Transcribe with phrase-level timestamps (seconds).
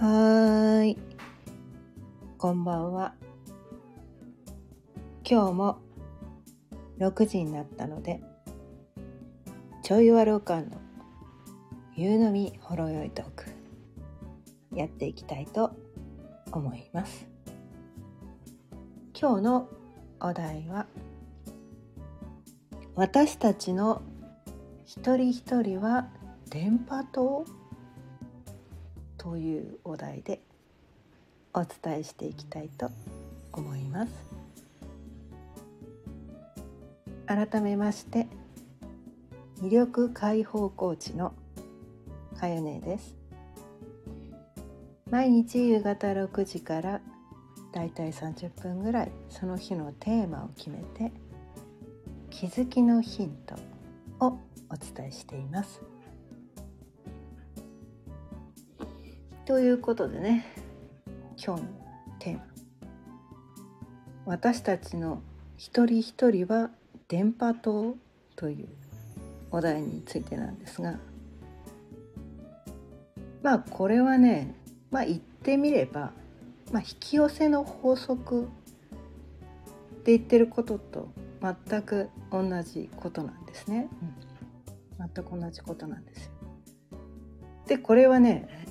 [0.00, 0.98] はーい。
[2.38, 3.14] こんばんは。
[5.28, 5.78] 今日も
[7.00, 8.20] 6時になったので、
[9.82, 10.76] ちょいわろかんの
[11.96, 13.46] 夕飲みほろよいトーク、
[14.72, 15.72] やっていきたいと
[16.52, 17.26] 思います。
[19.20, 19.68] 今日の
[20.20, 20.86] お題は、
[22.94, 24.02] 私たちの
[24.86, 26.06] 一人一人は
[26.50, 27.44] 電波塔？
[29.28, 30.40] というお題で
[31.52, 32.90] お伝えしていきたいと
[33.52, 34.12] 思います。
[37.26, 38.26] 改めまして
[39.60, 41.34] 魅力解放コーチの
[42.40, 43.16] かよねです。
[45.10, 47.02] 毎日夕方6時から
[47.72, 51.12] だいたい30分ぐらいその日のテーマを決めて
[52.30, 53.56] 気づきのヒント
[54.24, 54.38] を
[54.70, 55.82] お伝えしています。
[59.48, 60.44] ということでね
[61.42, 61.68] 今日の
[62.18, 62.42] テーマ。
[64.26, 65.22] 私たちの
[65.56, 66.68] 一人一人は
[67.08, 67.96] 電波塔
[68.36, 68.68] という
[69.50, 70.98] お題についてなんですが
[73.42, 74.54] まあこれはね
[74.90, 76.12] まあ言ってみれば、
[76.70, 78.46] まあ、引き寄せの法則っ
[80.04, 81.08] て言ってることと
[81.40, 83.88] 全く同じことなんですね、
[84.98, 86.32] うん、全く同じことなんですよ。
[87.66, 88.67] でこれはね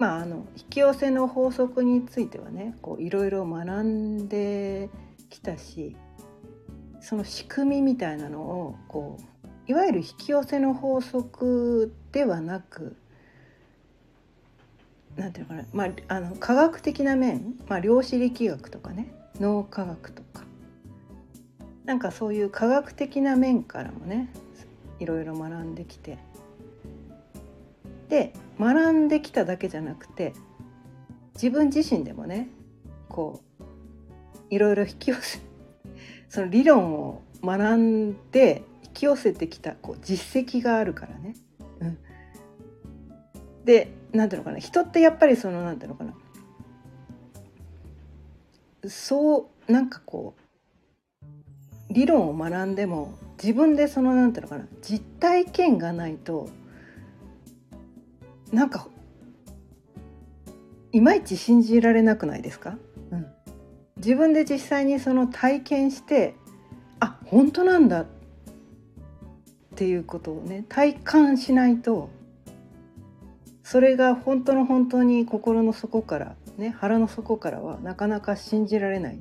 [0.00, 4.88] まあ、あの引き寄せの法則についてはねいろいろ学んで
[5.28, 5.94] きたし
[7.02, 9.18] その仕組みみたいなのをこ
[9.68, 12.96] ういわゆる引き寄せの法則ではなく
[15.16, 20.44] なんていうのかな、まあ、あの科学的な面、まあ、量子力学とかね脳科学とか
[21.84, 24.32] なんかそういう科学的な面からもね
[24.98, 26.16] いろいろ学んできて
[28.08, 30.34] で学んできただけじゃなくて
[31.34, 32.50] 自分自身でもね
[33.08, 33.64] こう
[34.50, 35.40] いろいろ引き寄せ
[36.28, 41.34] その理論を学んで引き寄せてきたこう実績があるからね。
[41.80, 41.98] うん、
[43.64, 46.14] で何ていうのかな人ってやっぱりその何ていうのかな
[48.86, 51.24] そうなんかこう
[51.90, 56.50] 理論を学んでも自分でその何ていうのかな実体験がないと
[58.52, 58.88] なんか
[60.92, 62.76] いまいち信じられなくないですか、
[63.12, 63.26] うん、
[63.96, 66.34] 自分で実際にその体験して
[66.98, 68.06] あ本当なんだっ
[69.76, 72.10] ていうことをね体感しないと
[73.62, 79.18] それが本当の本当に心の底からね腹の底からはなかなか信じられない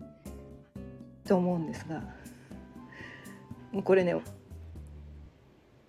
[1.28, 2.02] と思うんですが
[3.84, 4.16] これね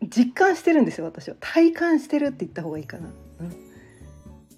[0.08, 1.36] 実感してるんですよ私は。
[1.40, 3.10] 体感してるって言った方がいいかな。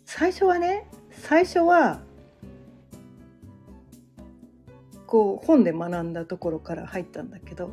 [0.04, 2.00] 最初はね最初は
[5.06, 7.72] こう本で学んだところから入ったんだけど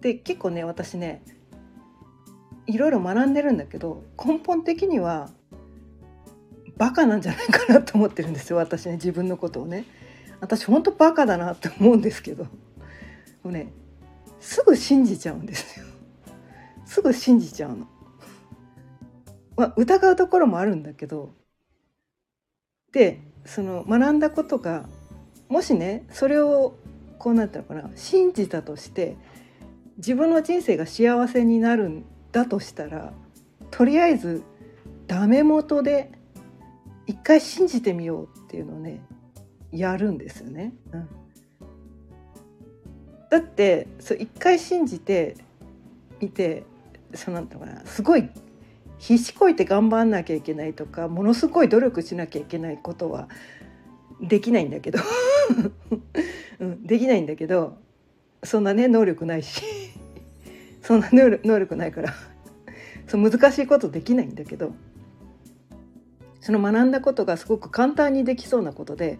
[0.00, 1.22] で結構ね私ね
[2.66, 5.30] いろいろ学んでるんだけど根本的には
[6.76, 9.84] バカなんじゃないかなと思ってるんですよ私ね自分のことをね。
[10.40, 12.44] 私ほんとバカだなって思うんですけど。
[12.44, 12.50] も
[13.44, 13.72] うね
[14.40, 15.86] すぐ信じちゃうんですよ。
[16.84, 17.88] すぐ信じちゃうの。
[19.56, 21.30] まあ、疑うところもあるんだけど
[22.92, 24.86] でその学んだことが
[25.48, 26.74] もしねそれを
[27.18, 29.16] こうなったのかな信じたとして
[29.98, 33.12] 自分の人生が幸せになるんだとしたら
[33.70, 34.42] とりあえず
[35.06, 36.10] ダメ元で
[37.06, 39.00] 一回信じてみようっていうのをね
[39.72, 40.72] やるんですよね。
[40.92, 41.08] うん、
[43.30, 45.36] だってそう一回信じて
[46.20, 46.64] みて
[47.14, 48.28] そうなんていうのかなすごい
[48.98, 53.28] 必死こいて頑張んなきゃいけないとかものすごい努力しなきゃいけないことは
[54.20, 54.98] できないんだけど、
[56.60, 57.76] うん、できないんだけど
[58.42, 59.62] そんなね能力ないし。
[60.82, 62.14] そんな能力ないから。
[63.08, 64.72] そう難しいことできないんだけど。
[66.40, 69.18] その学んだことがすごく簡単にできそうなことで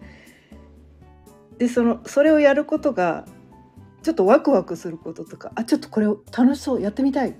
[1.57, 3.25] でそのそれをやることが
[4.01, 7.35] ちょっとワクワクすることとかあちょっとこれ楽しそうやってみたい。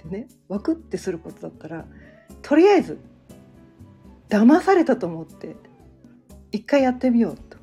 [0.00, 1.84] ってねワクってすることだったら
[2.42, 2.98] とりあえず
[4.28, 5.56] 騙されたと思って
[6.52, 7.58] 一回やってみようと。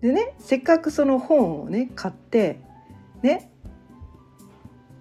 [0.00, 2.60] でねせっかくその本をね買って
[3.22, 3.50] ね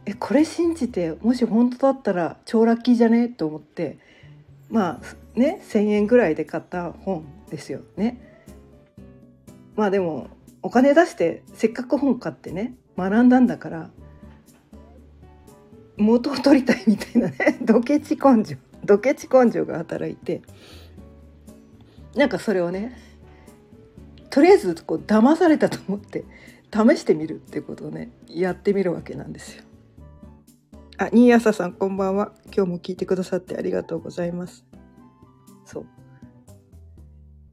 [0.05, 3.29] えこれ信じてもし本当だったら超ラッキーじゃね？
[3.29, 3.97] と思って
[4.69, 8.43] まあね1,000円ぐらいで買った本ですよね。
[9.75, 10.27] まあでも
[10.61, 13.89] お金出してせっかく本買ってね学んだんだから
[15.99, 20.41] 元を取りたいみたいなねドケチ根性ドケチ根性が働いて
[22.15, 22.97] なんかそれをね
[24.29, 26.23] とりあえずこう騙されたと思って
[26.71, 29.63] 試してみるってことをねやってみるわけなんですよ。
[30.97, 32.33] あ、新朝さんこんばんは。
[32.45, 34.65] 今日も聞いてくださってありがとうございます。
[35.65, 35.85] そう。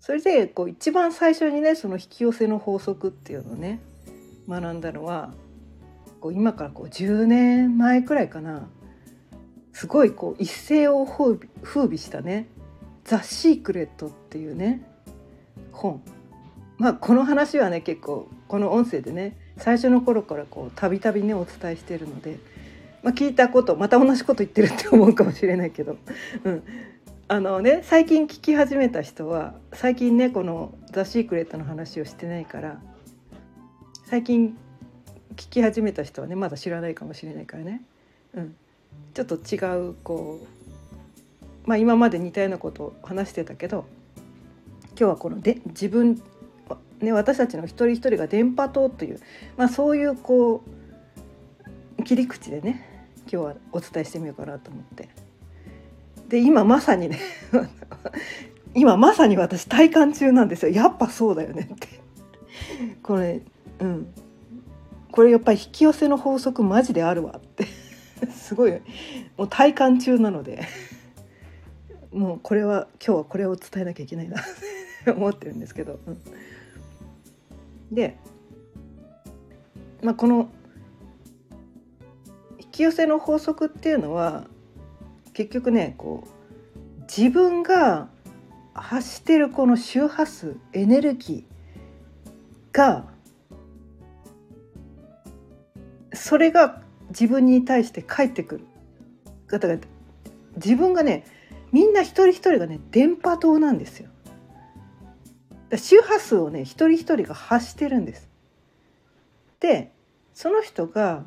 [0.00, 3.80] それでこう一番最初にねその引き寄せの法則っていうのをね
[4.48, 5.32] 学んだのは
[6.26, 8.68] こう今からこう10年前くらいかな。
[9.72, 11.38] すごいこう一世を風
[11.82, 12.48] 靡したね
[13.04, 14.82] 「ザ・シークレット」っていうね
[15.70, 16.02] 本。
[16.78, 22.38] まあこの話はね結構この音声でね最初の頃からこうたびたびねお伝えしてるので、
[23.04, 25.96] まあ、聞いたことまた同じこと言ってるって思うかもしれないけど、
[26.42, 26.62] うん、
[27.28, 32.80] あのね最近聞き始めた人は最近ねこの「ザ・シークレット」の話をしてないから
[34.06, 34.56] 最近
[35.36, 37.82] 聞き始めた人はねまだ知らないかもしれないからね、
[38.34, 38.56] うん、
[39.14, 39.58] ちょっと違
[39.90, 43.86] うこうまあ今まで似たようなことを話してたけど
[44.90, 46.20] 今日はこので自分
[47.00, 49.20] ね、私たちの一人一人が電波塔という、
[49.56, 50.64] まあ、そういうこ
[51.98, 55.08] う切り口でね今日はお伝えしてみようかなと思って。
[56.28, 57.20] で今まさにね
[58.74, 60.72] 今まさに私体感中なんですよ。
[60.72, 61.88] やっぱそうだよねって。
[63.02, 63.42] これ
[63.80, 64.06] うん。
[65.16, 67.64] これやっぱり引き寄せの法則マジであるわって
[68.30, 68.72] すごい
[69.38, 70.60] もう体感中なので
[72.12, 74.36] もうこれは今日はこれを伝えなきゃいけないな
[75.16, 75.98] 思ってるんですけど。
[76.06, 76.18] うん
[77.90, 78.16] で、
[80.02, 80.48] まあ、この
[82.58, 84.48] 引き寄せの法則っていうのは
[85.34, 88.08] 結局ねこう自分が
[88.74, 93.15] 発してるこの周波数エネルギーが
[96.16, 98.64] それが自分に対して返ってくる
[99.46, 99.76] 方が
[100.56, 101.24] 自分がね
[101.72, 104.08] みんな一人一人がね電波塔なんですよ。
[105.76, 108.28] 周波数をね一人一人が発してるんです。
[109.60, 109.92] で
[110.32, 111.24] その人が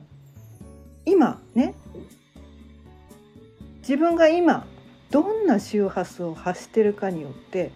[1.05, 1.75] 今ね
[3.79, 4.67] 自分が今
[5.11, 7.71] どんな周波数を発してるかによって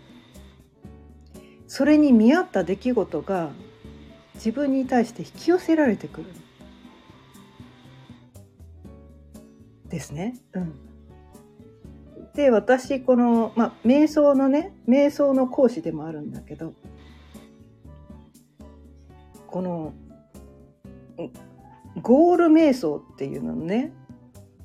[1.68, 3.50] それに見合った出来事が
[4.36, 6.43] 自分に対して引き寄せられてくるです
[9.94, 10.34] ですね。
[10.54, 10.74] うん。
[12.34, 16.74] で私この、まあ、瞑想のね瞑想の講師でもあるんだけど
[19.45, 19.94] この
[22.01, 23.94] ゴール瞑想っていうのね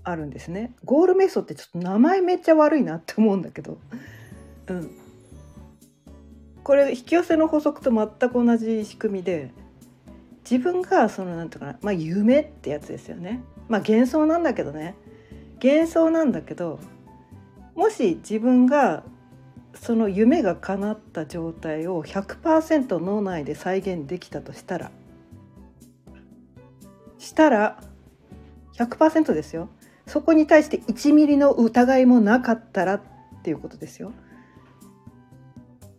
[0.02, 0.72] あるんですね。
[0.86, 3.78] ゴール瞑想ってちょっと名前めっちゃ悪いなって思うんだけど
[4.69, 4.90] うん。
[6.64, 9.50] これ引き寄せの法則と全く同じ仕組みで
[10.50, 13.42] 自分がそのなんていうかなまあ夢ってやつですよね。
[13.69, 14.94] まあ幻想なんだけどね。
[15.62, 16.78] 幻想なんだけど
[17.75, 19.05] もし自分が
[19.75, 24.90] その夢が叶った状態を100%脳内で再現できたとしたら
[27.19, 27.81] したら
[28.75, 29.69] 100%ですよ。
[30.06, 33.02] そこに対して1ミリの疑いもなかったらっ
[33.43, 34.12] ていうことですよ。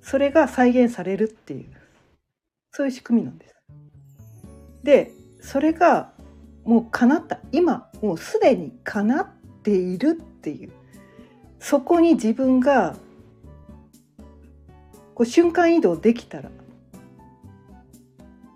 [0.01, 1.69] それが再現されるっていう
[2.71, 3.55] そういう仕組みなんです。
[4.83, 5.11] で
[5.41, 6.13] それが
[6.63, 7.39] もう叶った。
[7.51, 9.27] 今もうすでに叶っ
[9.69, 10.71] ているっていう
[11.59, 12.95] そこに自分が
[15.13, 16.51] こう瞬間移動できたらっ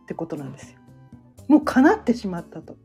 [0.08, 0.80] てことなんですよ。
[1.48, 2.78] もう叶ってしまったと。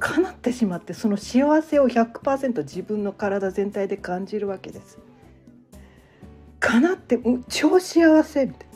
[0.00, 4.98] 叶ってしまってその幸せを100%自分の体全体で感じるわけです。
[6.60, 8.74] 叶ってもう超幸せみたいな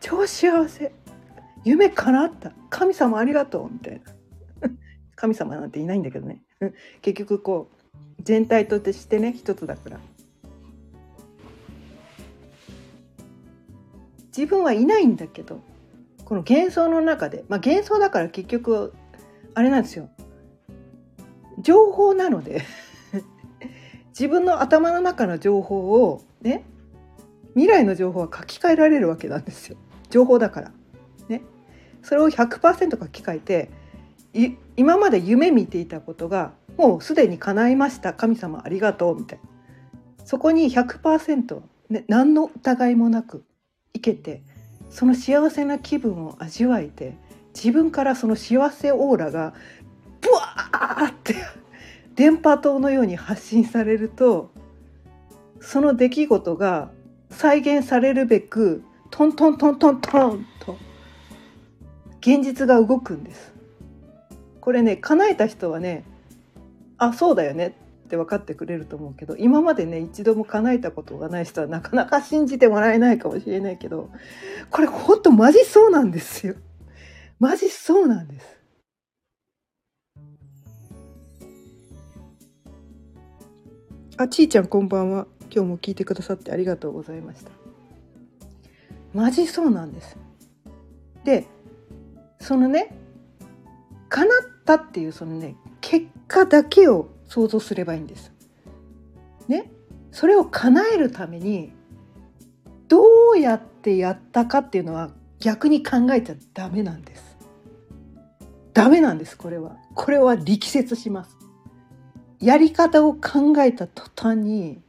[0.00, 0.92] 超幸せ
[1.64, 4.00] 夢叶った神様ありがとうみたい
[4.60, 4.70] な
[5.16, 6.42] 神様なんていないんだけどね
[7.02, 10.00] 結局こう全体としてね一つだから。
[14.36, 15.60] 自分はいないんだけど
[16.24, 17.44] この幻想の中で。
[17.48, 18.94] まあ幻想だから結局
[19.54, 20.08] あれなんですよ。
[21.58, 22.62] 情報なので。
[24.10, 26.64] 自分の頭の中の情報をね
[27.54, 29.76] 未来の情報は書き換えられるわけなんですよ。
[30.10, 30.72] 情報だから。
[31.28, 31.42] ね。
[32.02, 33.70] それを100%書き換えて
[34.76, 41.60] 今まで夢見ていたことがもうすでに叶いました神様ありがとうみたいなそこに100%、
[41.90, 43.44] ね、何の疑いもなく
[43.92, 44.42] いけて
[44.90, 47.16] その幸せな気分を味わえて
[47.54, 49.54] 自分からその幸せオーラが
[50.20, 51.34] ブワーって
[52.14, 54.50] 電波塔のように発信されると
[55.60, 56.90] その出来事が
[57.30, 60.76] 再現されるべくトントントントントンと
[62.20, 63.51] 現実が動くんです。
[64.62, 66.04] これね叶えた人はね
[66.96, 67.74] あそうだよね
[68.06, 74.08] って分かってくれると思うけど今までね一度も叶えたことがない人はなかなか信じてもらえないかもしれないけど
[74.70, 76.54] これほんとマジそうなんですよ。
[77.40, 78.46] マジそうなんです。
[84.16, 87.50] あちーちゃんこんばんは今日も聞いてくださってありがとうございました。
[89.12, 90.16] マジそうなんです。
[91.24, 91.48] で
[92.38, 92.96] そのね
[94.08, 98.32] 叶ったっていうそのね結果だけを想像すればいいんです。
[99.48, 99.70] ね？
[100.10, 101.72] それを叶えるために
[102.88, 103.02] ど
[103.34, 105.10] うやってやったかっていうのは
[105.40, 107.36] 逆に考えちゃダメなんです。
[108.74, 109.76] ダメなんですこれは。
[109.94, 111.36] これは力説します。
[112.40, 114.80] やり方を考えた途端に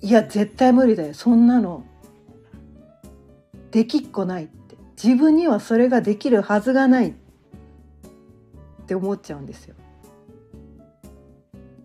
[0.00, 1.84] いや絶対無理だよそんなの
[3.70, 4.63] できっこないって
[5.04, 7.12] 自分にはそれができるはずがないっ
[8.86, 9.74] て思っちゃうんですよ。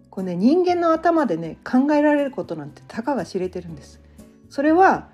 [0.10, 4.00] これね人間の頭でね考えられることなんてたかが知れてるんです。
[4.50, 5.10] それは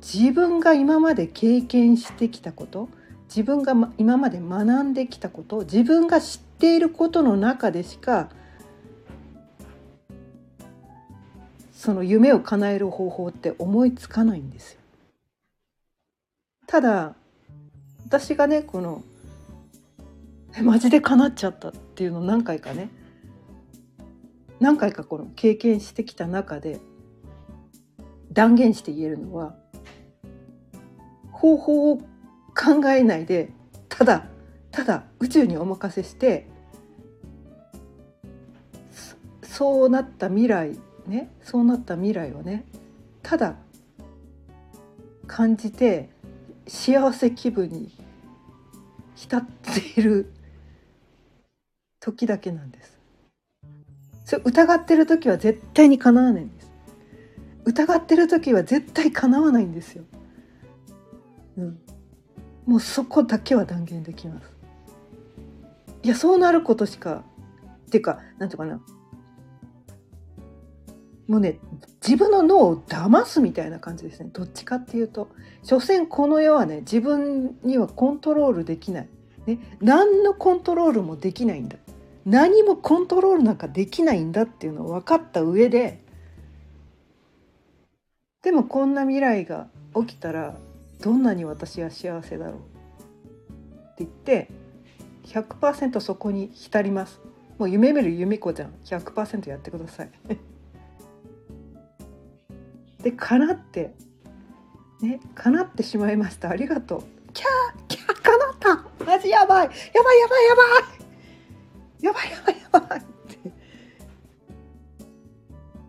[0.00, 2.88] 自分が今まで経験してきたこと
[3.28, 8.30] 自分が今まで学んできたこと自分が知っていることの中でしか
[11.74, 14.80] その夢を叶える方法って思いつかないんですよ。
[16.66, 17.16] ただ
[18.10, 19.04] 私がねこの
[20.64, 22.90] マジで叶っちゃったっていうのを何回かね
[24.58, 26.80] 何回かこの経験してきた中で
[28.32, 29.54] 断言して言えるのは
[31.30, 33.52] 方法を考えないで
[33.88, 34.26] ただ
[34.72, 36.48] ただ宇宙にお任せして
[39.44, 40.76] そうなった未来
[41.06, 42.64] ねそうなった未来をね
[43.22, 43.54] ただ
[45.28, 46.10] 感じて
[46.66, 47.99] 幸せ気分に
[49.20, 50.32] 浸っている
[52.00, 52.98] 時だけなんです。
[54.24, 56.70] それ疑ってる時は絶対に叶わないんです。
[57.66, 60.04] 疑ってる時は絶対叶わないんですよ。
[61.58, 61.78] うん。
[62.64, 64.50] もうそこだけは断言できます。
[66.02, 67.22] いやそうなることしか
[67.88, 68.80] っていうか何て言うかな
[71.30, 71.60] もうね
[72.04, 74.30] 自分の脳を騙すみたいな感じですね。
[74.32, 75.28] どっちかっていうと。
[75.62, 79.08] 所詮この世はね自分にはコントロールできない、
[79.46, 81.76] ね、何のコントロールもできないんだ。
[82.26, 86.02] 何もコントロールなんかできないんだっていうのを分かった上で
[88.42, 90.56] でもこんな未来が起きたら
[91.00, 92.56] どんなに私は幸せだろう。
[92.56, 92.58] っ
[93.94, 94.48] て言って
[95.26, 97.20] 100%そこに浸ります。
[97.56, 100.10] もう夢見る由美子ちゃん100%やってください。
[103.02, 103.94] で叶って。
[105.00, 106.50] ね叶ってしまいました。
[106.50, 107.02] ありがとう。
[107.32, 109.04] キャーキャー叶った。
[109.04, 109.66] マジやばい。
[109.66, 109.70] や
[110.02, 110.62] ばいやばいやば
[112.02, 112.04] い。
[112.04, 112.98] やばいやばいやばい。
[112.98, 113.52] って。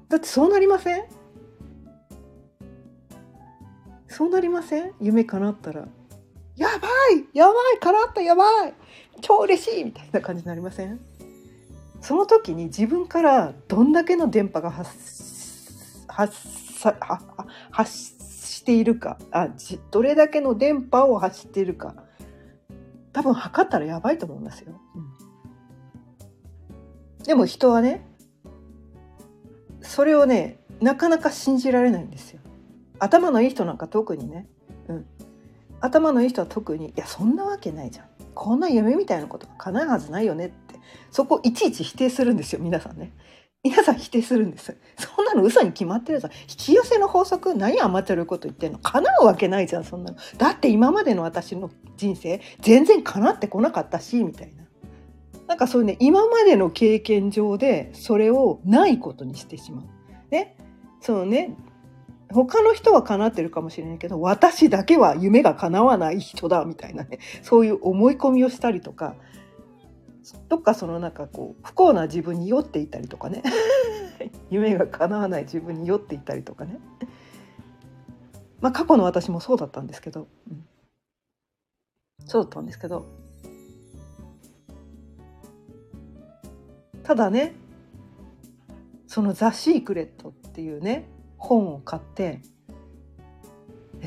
[0.10, 1.04] だってそうなりません？
[4.08, 4.94] そうなりません？
[5.02, 5.88] 夢叶ったら。
[6.56, 8.74] やばいやばい叶ったやばい。
[9.22, 9.84] 超嬉しい。
[9.84, 11.00] みたいな感じになりません？
[12.02, 16.36] その時に自分からどんだけの電波が発発
[16.82, 16.98] さ
[17.70, 19.50] 発しているかあ
[19.92, 21.96] どれだけの電波を発しているか
[23.14, 24.80] 多分測ったらやばいと思いますよ。
[27.20, 28.08] うん、でも人はね
[29.82, 32.40] それをねなかなか信じられないんですよ。
[33.00, 34.48] 頭のいい人なんか特にね、
[34.88, 35.06] うん、
[35.82, 40.80] 頭のいい人は特に「いやそんなわけないじゃんこんな夢みたいなことが叶うはずないよね」って
[41.12, 43.12] そこをいちいち否定するんですよ皆さんね。
[43.64, 44.76] 皆さん否定するんです。
[44.98, 46.32] そんなの嘘に決まってるじゃん。
[46.32, 48.80] 引き寄せの法則何甘ってること言ってんの？
[48.80, 50.18] 叶うわけないじゃん、そんなの。
[50.38, 54.64] だって今までの私の人生全然叶ってこなかったし、みたいな。
[55.48, 59.86] なんかそういうね、今までの経験上でそれをないことにしてしまう。
[60.32, 60.58] ね？
[61.00, 61.56] そのね、
[62.32, 67.20] 他の人は叶ってるかもしれないけど、私だけは夢が叶わない人だ、みたいなね。
[67.44, 69.14] そういう思い込みをしたりとか、
[70.50, 73.44] どっかそのなんかこう不幸な自分に酔っていたりとかね。
[74.50, 76.80] 夢が叶わない自分に酔っていたりとかね。
[78.60, 80.66] まあ過去の私もそうだったんですけど、うん、
[82.26, 83.06] そうだったんですけど。
[87.04, 87.56] ただね
[89.08, 92.42] その「ザ・シークレット」っていうね本を買って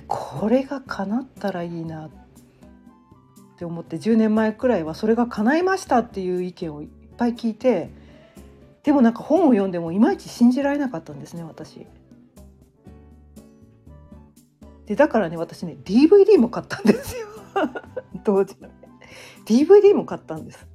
[0.09, 2.24] これが叶ったらいいなって
[3.55, 7.91] って思って10年前くらいはそれが叶いましたっていう意見をいっぱい聞いて
[8.83, 11.87] でもなんか本を読んでもいまいち信じられなかったんですね私。
[14.87, 17.27] でだからね私ね DVD も買ったんですよ
[18.23, 18.75] 当時のね
[19.47, 20.67] DVD も買ったんです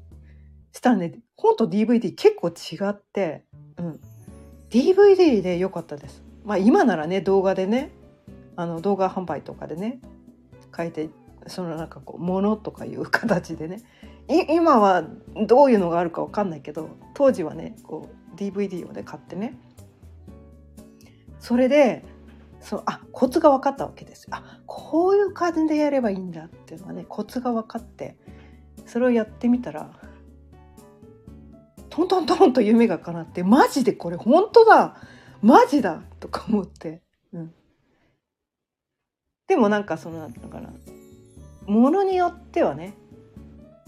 [0.71, 3.45] したらね本と DVD 結構違って、
[3.77, 3.99] うん、
[4.71, 6.23] DVD で良かったです。
[6.43, 7.91] まあ今ならね動画でね
[8.55, 9.99] あの動画販売とかでね
[10.75, 11.09] 書いて
[11.49, 13.81] そのなんかこうものとかいう形でね。
[14.49, 15.03] 今は
[15.47, 19.57] どういうのがあるか分かんないけど当時はねこう DVD をね買ってね。
[21.39, 22.05] それで
[22.59, 24.27] そうあコツが分かったわけです。
[24.31, 28.17] あこういう感じでやればいいんだっていうのがねコツが分かって
[28.85, 29.91] それをやってみたら
[31.89, 34.97] トントントンと夢が叶ってマジでこれ本当だ
[35.41, 37.01] マジだとか思って、
[37.33, 37.53] うん、
[39.47, 40.69] でもなんかそのなんていうのかな。
[41.69, 42.93] ものによってはね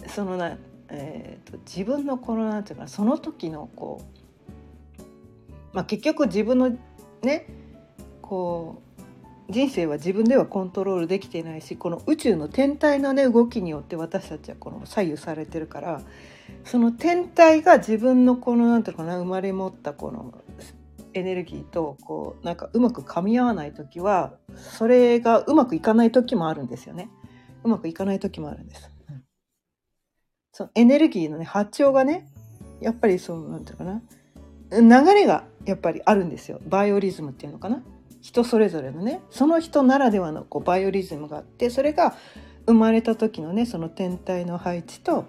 [0.07, 0.57] そのな、
[0.89, 4.01] えーと、自分のこのなんていうかその時のこ
[4.99, 5.03] う、
[5.73, 6.77] まあ、結局自分の
[7.21, 7.47] ね
[8.21, 8.81] こ
[9.49, 16.01] う人生は自分ではコントロールできていないしこの宇宙の天体のね動きによって私たちはこの左右されてるから
[16.63, 20.33] その天体が自分のこのなんていうかな生まれ持ったこの
[21.13, 27.09] エネルギーとこうなんかうまく噛み合わない時はそれがうまくいかない時もあるんですよね。
[27.63, 28.89] うまくいかない時もあるんです。
[29.09, 29.23] うん、
[30.51, 32.27] そのエネルギーのね波長がね
[32.79, 34.01] やっぱりそうなんていうかな。
[34.71, 36.59] 流れがやっぱりあるんですよ。
[36.65, 37.83] バイオリズムっていうのかな。
[38.21, 42.15] 人それぞれのねその人ならではのこうバイオリズムがあってそれが
[42.67, 45.25] 生まれた時のねその天体の配置と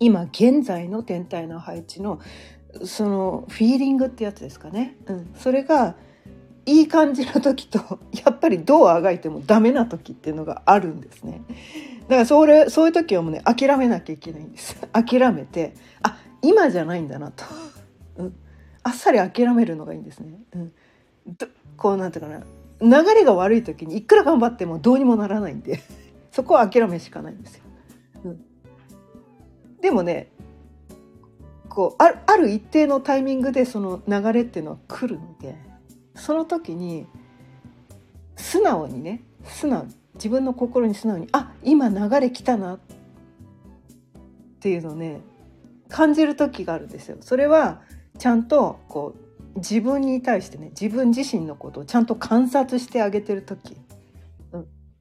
[0.00, 2.20] 今現在の天体の配置の
[2.84, 5.96] そのフィーリングってやつですかね、うん、それが
[6.66, 7.78] いい感じの時と
[8.24, 11.42] やっぱりどうあがいてもダメな時っていうのがあるんですね。
[12.02, 14.76] だからそれそういう時はもうね諦めなきゃいけないんです。
[14.92, 17.44] 諦めてあ今じゃないんだなと、
[18.18, 18.34] うん、
[18.82, 20.72] あっさり諦めるのがいいんですね、うん、
[21.76, 22.42] こうなんていうかな。
[22.78, 25.80] 流れが悪い時にいくら頑張ってもどうにもならないんで。
[26.36, 27.62] そこは諦めしかないんですよ、
[28.26, 28.44] うん、
[29.80, 30.30] でもね
[31.70, 35.56] こうあるある一定のタイミングでその流れっていうのは来るので
[36.16, 37.06] その時に
[38.36, 42.78] 素直にね素直自分の心に素直にあ今流れ来たなっ
[44.60, 45.20] ていうのをね
[45.88, 47.18] 感じる時があるんですよ。
[47.20, 47.82] それは
[48.18, 49.14] ちゃんとこ
[49.54, 53.76] う自分に対してね自分自身のことをちゃんと観察してあげてる時、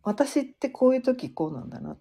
[0.04, 1.98] 私ってこういう時こうなんだな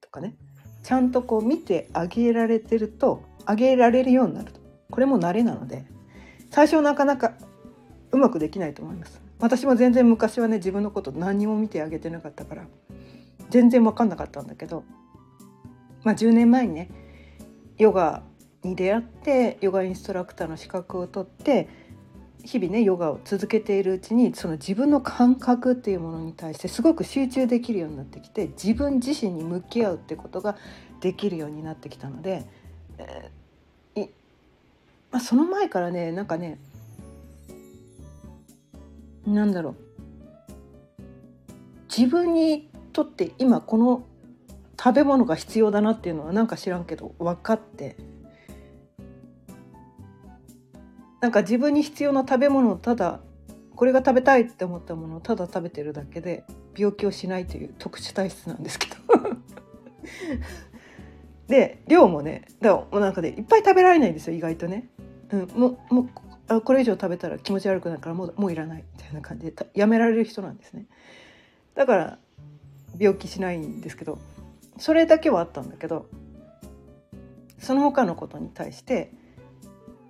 [0.00, 0.34] とかね。
[0.82, 4.60] ちゃんとこう見てあげられてるとあげられるようになると。
[4.90, 5.84] これも慣れなので。
[6.50, 7.32] 最初なかなか
[8.16, 9.20] うまくできないと思います。
[9.38, 12.66] 私も全然昔はね自分のこと何も見てあげてなかったから
[13.50, 14.84] 全然分かんなかったんだけど
[16.04, 16.90] まあ10年前にね
[17.76, 18.22] ヨガ
[18.62, 21.68] に出会ってヨガインストラクターの資格を取って
[22.42, 30.56] 日々ねヨガを続けているうちにその自分の感覚っていうものに対してすごく集中できるようになってきて自分自身に向き合うってことが
[31.02, 32.46] できるようになってきたので
[32.98, 34.08] えー、
[35.10, 36.58] まあ、その前からねなんかね
[39.26, 39.76] なんだろう。
[41.96, 44.04] 自分にとって今この
[44.78, 47.96] 食べ物が必要だなっていうのはなんか知らんけど分かって。
[51.20, 53.20] なんか自分に必要な食べ物をただ
[53.74, 56.44] これが食べたいって思ったものをただ食べてるだけで
[56.76, 58.96] 病気をしないという特殊体質なんですけど。
[61.48, 64.88] で量もねだからなんかねいっぱい食べられないんですよ意外とね、
[65.30, 66.08] うん、もも
[66.48, 70.86] あこれ以上食べたら気持ち悪くなるからもうもういらないみたいな感じでやめられる人なんですね。
[71.74, 72.18] だから
[72.98, 74.18] 病気しないんですけど
[74.78, 76.06] それだけはあったんだけど
[77.58, 79.12] その他のことに対して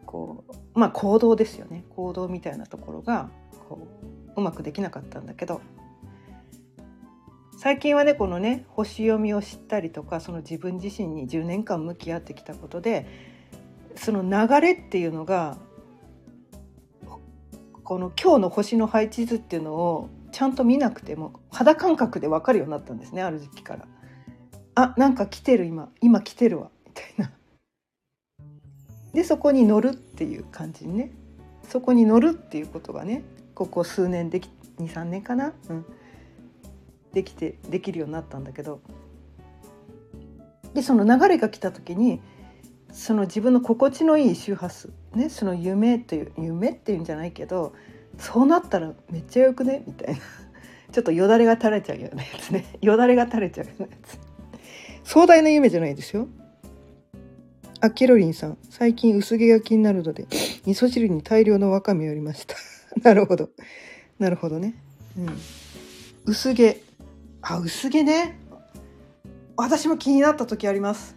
[0.04, 0.44] こ
[0.74, 1.84] うまあ行動ですよね。
[1.90, 3.30] 行動みたいなところが
[3.68, 3.88] こ
[4.36, 5.60] ううまくできなかったんだけど
[7.58, 13.06] 最近はねこのね星読みを知ったりとかその自分自身に10年間向き合ってきたことで
[13.96, 15.56] その流れっていうのが
[17.86, 23.86] この今日の星の配置図っていうのをちゃんと見なくても肌感覚で分かるようになったんですねある時期から。
[24.74, 25.88] あなんか来てる今。
[26.02, 26.70] 今来てるわ。
[26.84, 27.30] みたいな。
[29.14, 31.12] でそこに乗るっていう感じにね。
[31.62, 33.22] そこに乗るっていうことがね
[33.54, 35.86] ここ数年でき23年かな、うん、
[37.12, 38.80] できてできるようになったんだけど。
[40.74, 42.20] でその流れが来た時に
[42.92, 47.74] その自分の心地のいい周波数ねその夢という夢っていうんじゃないけど
[48.18, 49.82] そうなったらめっちゃよくね？
[49.86, 50.20] みたいな。
[50.92, 52.64] ちょっとよだれが垂れちゃうようなやつね。
[52.80, 54.18] よだれが垂れちゃうようなやつ。
[55.04, 56.28] 壮大な夢じゃないですよ。
[57.80, 58.58] あケロリンさん。
[58.70, 60.26] 最近薄毛が気になるので
[60.64, 62.56] 味噌汁に大量のわかめを入れました。
[63.02, 63.50] なるほど。
[64.18, 64.74] なるほどね。
[65.18, 65.28] うん。
[66.24, 66.80] 薄毛。
[67.42, 68.38] あ薄毛ね。
[69.56, 71.15] 私も気になった時あります。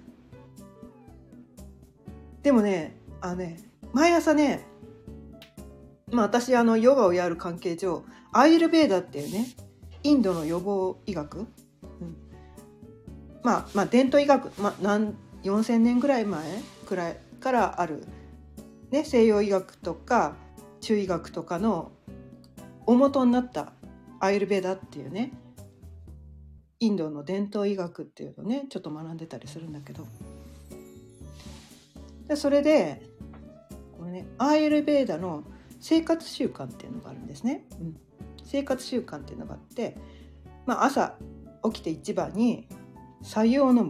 [2.43, 3.59] でもねあのね
[3.93, 4.65] 毎朝ね
[6.11, 9.47] まあ私あのヨガをやる関係上アイルベーダっていうね
[10.03, 11.47] インドの予防医学、うん、
[13.43, 16.43] まあまあ伝統医学、まあ、何4,000年ぐらい前
[16.85, 18.03] くらいからある、
[18.91, 20.35] ね、西洋医学とか
[20.81, 21.91] 中医学とかの
[22.85, 23.73] 大元になった
[24.19, 25.31] アイルベーダっていうね
[26.79, 30.07] インドの伝統医学っていうのをねちょっと学んでたりするんだけど。
[32.29, 33.01] でそれで
[33.97, 35.43] これねアイルベーダの
[35.81, 37.65] 生活習慣っていうのがあるんですね。
[37.81, 37.97] うん、
[38.45, 39.97] 生活習慣っていうのがあって、
[40.65, 41.15] まあ、朝
[41.63, 42.67] 起きて一番に
[43.23, 43.85] 白湯を飲む、う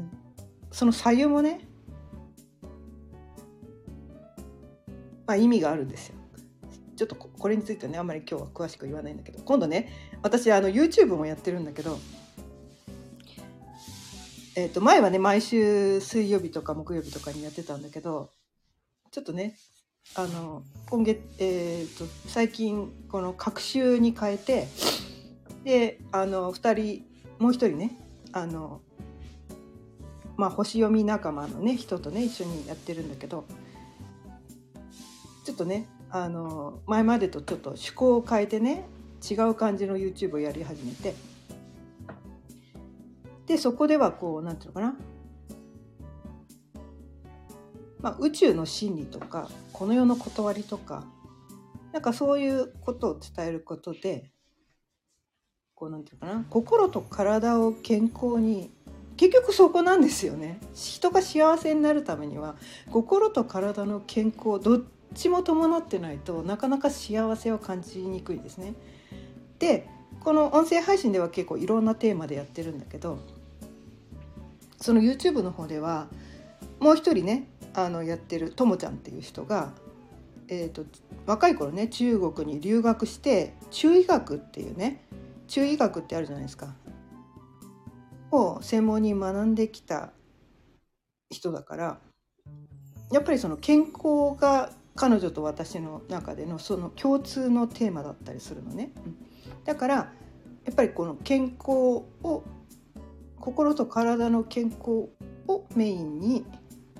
[0.00, 0.10] ん、
[0.72, 1.68] その白湯もね、
[5.26, 6.16] まあ、意味があるんですよ。
[6.96, 11.98] ちょっとこれについてねあんまり今日は詳しく言わないんだけど今度ね私あの YouTube もやってるんだけど、
[14.58, 18.30] えー、と前はね毎週水曜日とか木曜日とかにやってたんだけど
[19.10, 19.54] ちょっとね
[20.14, 24.66] あの今月、えーと、最近この隔週に変えて
[25.64, 27.04] であの2人
[27.38, 27.98] もう一人ね
[28.32, 28.80] あの
[30.38, 33.44] まあ星読み仲間のね人とね一緒にやってるんだけど
[35.44, 38.86] ちょっとねあの前までとちょっと趣向を変えてね
[39.28, 41.14] 違う感じの YouTube をやり始めて
[43.46, 44.96] でそこではこうなんていうのかな、
[48.00, 51.04] まあ、宇宙の真理とかこの世の断りとか
[51.92, 54.30] なんかそういうことを伝えることで
[55.74, 56.44] こうなんていうかな。
[56.48, 58.70] 心と体を健康に
[59.16, 60.58] 結局そこなんですよね。
[60.74, 62.56] 人が幸せになるためには
[62.90, 64.82] 心と体の健康どっ
[65.14, 68.74] ちも伴ってないとなかなか幸せを感じにくいですね。
[69.58, 69.86] で
[70.20, 73.18] この音声配信では結構いろんなテーマでやってるんだけど
[74.80, 76.08] その YouTube の方では
[76.80, 79.72] もう一人ねあのやってるともちゃんっていう人が、
[80.48, 80.84] えーと、
[81.26, 85.06] 若い頃ね中国に留学して中医学っていうね
[85.48, 86.74] 中医学ってあるじゃないですか
[88.30, 90.12] を専門に学んできた
[91.30, 91.98] 人だから
[93.12, 98.92] やっぱりその健康が彼女と私の中でのその共通のテーマだったりするのね。
[99.64, 101.70] だからやっぱりこの健康
[102.22, 102.42] を
[103.40, 105.08] 心と体の健康
[105.48, 106.44] をメインに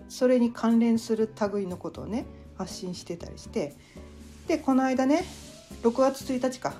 [0.08, 3.74] それに関連する類のことをね発信してたりして
[4.46, 5.24] でこの間ね
[5.82, 6.74] 6月1日か。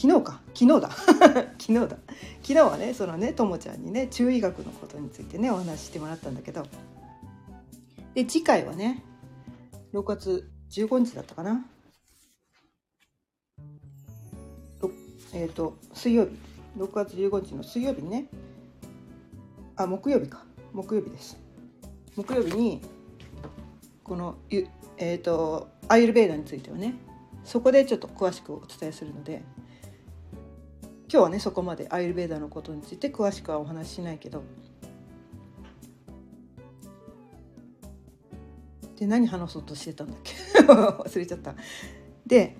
[0.00, 0.40] 昨日か。
[0.54, 0.90] 昨日だ。
[1.58, 1.88] 昨日だ。
[1.88, 6.66] 昨日はねそのねともちゃんにね中医学のことについてねお話ししてもらったんだけど。
[8.14, 9.04] で次回はね
[9.92, 11.66] 6月15日だったかな。
[15.34, 16.47] えっ、ー、と水曜日。
[16.78, 18.28] 6月15日の水曜日にね。
[19.76, 20.44] あ木曜日か。
[20.72, 21.36] 木曜日です。
[22.14, 22.80] 木曜日に
[24.04, 26.94] このえっ、ー、とアイルベーダについてはね
[27.44, 29.42] そこでちょっと詳しくお伝えするので
[30.82, 34.42] 今日はねそこまでアイルベーダのことについて詳しくはお話ししないけど
[38.96, 40.32] で何話そうとしてたんだっけ？
[40.66, 41.54] 忘れちゃった。
[42.26, 42.56] で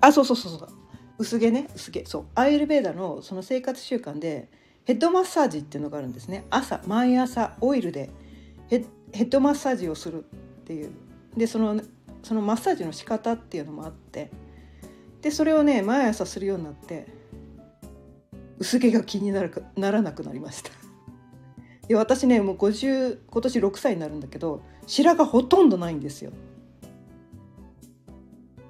[0.00, 0.83] あそうそうそうそう。
[1.18, 2.04] 薄毛ね薄毛。
[2.04, 2.24] そう。
[2.34, 4.48] アイルベーダのその生活習慣で
[4.84, 6.44] ヘッドマッサージっていうのがあるんですね。
[6.50, 8.10] 朝毎朝オイルで
[8.68, 10.26] ヘッドマッサージをするっ
[10.64, 10.90] ていう。
[11.36, 11.80] でその
[12.22, 14.30] そのマッサージの仕方っていうのもあって。
[15.22, 17.06] でそれをね毎朝するようになって
[18.58, 20.70] 薄毛が気になるかならなくなりました。
[21.88, 26.32] で私ねもう50今年6歳になるんだけど白髪ほとんどないんですよ。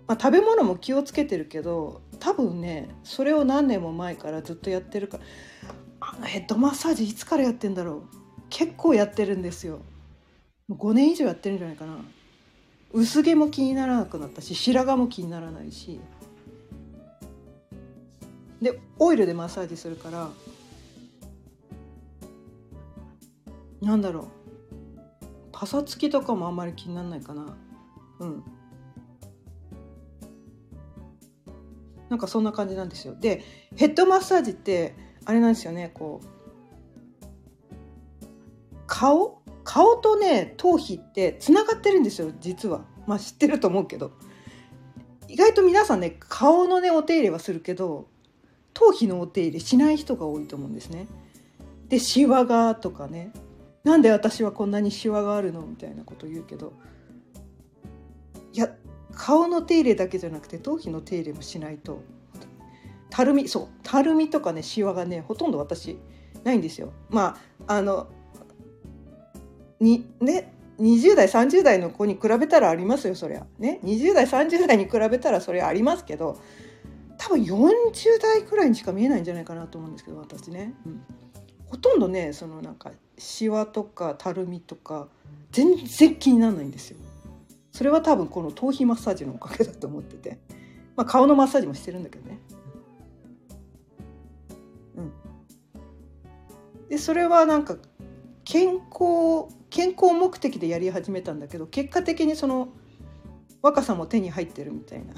[0.07, 5.25] まあ、食べ物も気をつけてるけど多分ねそれを何年も前からずっとやってるから
[6.01, 8.03] あのヘッドマッサージいつからやってんだろう。
[8.51, 9.81] 結構やってるんですよ。
[10.69, 11.97] もう5年以上やってるんじゃないかな。
[12.93, 16.01] 薄毛も気にならなくなったし白髪も気にならないし。
[18.61, 20.29] でオイルでマッサージするから
[23.81, 24.25] なんだろう。
[25.53, 27.57] パサつきとかもあんまり気にならないかな。
[28.21, 28.45] うん。
[32.09, 33.15] なんかそんな感じなんですよ。
[33.19, 33.43] で
[33.77, 36.27] ヘッドマッサージってあれなんですよねこう
[38.87, 39.43] 顔？
[39.65, 42.85] 顔とね頭皮ってつながってるんですよ実は。
[43.07, 44.13] まあ知ってると思うけど。
[45.29, 48.07] 意外と皆さんね顔のねお手入れはするけど
[48.75, 51.09] 頭皮のお手入れしない人が多いと思うんですね。
[51.89, 53.33] でシワがとかね。
[53.83, 55.63] なんで私はこんなにシワがあるの？
[55.63, 56.75] みたいなこと言うけど。
[58.53, 58.71] いや
[59.17, 62.03] 顔の手入れだけじゃなくて頭皮の手入れもしないと。
[63.11, 65.99] たるみそうたるみとかねシワがねほとんど私
[66.43, 66.93] ないんですよ。
[67.11, 68.09] まああの
[69.81, 73.47] にね20代30代の子に比べたらありますよそりゃ。
[73.59, 76.39] ね20代30代に比べたらそれありますけど
[77.19, 81.03] 多分40代くらいにしか見えないんじゃないかなと思うんですけど私ね、うん、
[81.67, 85.09] ほとんどねそのなんかシワとかたるみとか
[85.53, 86.99] 全然気にならないんですよ。
[87.75, 90.39] それは多分この頭皮マッサージのおかげだと思ってて。
[90.95, 92.39] まあ顔のマッサージもしてるんだけどね。
[94.97, 95.13] うん。
[96.89, 97.77] でそれはなんか
[98.45, 102.69] 健康健康目的でやり始めたんだけど結果的にその
[103.61, 105.15] 若さも手に入ってるみたいな。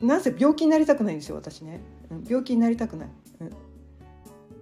[0.14, 3.08] なぜ病気になりたくないんですよ私ね、うん、病気になりたくない、
[3.40, 3.50] うん、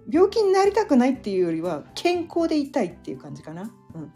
[0.09, 4.11] 病気になりたくないっていうよりは健康でいたいっていう感じかな、うん、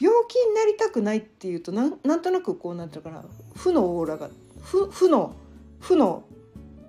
[0.00, 4.30] 病気になりたくないっていうとなんなんとなくこうなんていうかな負のオーラが
[4.62, 5.34] 負負の
[5.78, 6.24] 負の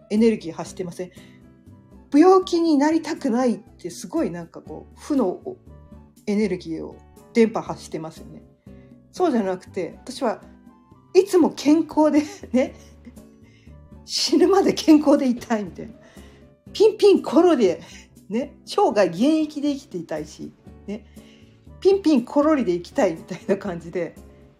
[0.10, 1.12] エネルギー発してません？
[2.14, 5.40] 病気になりたくないってすごいなんかこう負の
[6.28, 6.98] エネルギーを
[7.34, 8.44] 電波発してますよね。
[9.12, 10.42] そうじゃなくて私は
[11.14, 12.76] いつも健康で ね？
[14.06, 15.94] 死ぬまで健康でいたいみたいな。
[16.74, 17.82] ピンピンコロリで
[18.30, 18.56] ね？
[18.66, 20.52] 生涯現役で生きていたいし
[20.88, 21.06] ね？
[21.82, 24.16] ピンピンコロリで生きたいみたいな感じで